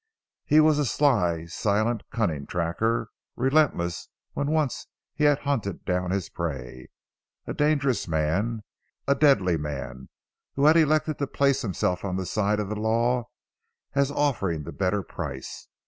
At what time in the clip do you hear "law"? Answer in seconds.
12.75-13.25